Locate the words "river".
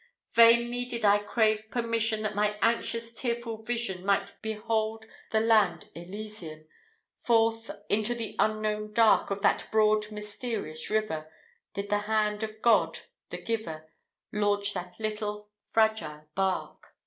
10.89-11.31